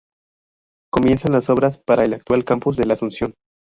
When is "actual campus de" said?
2.15-2.85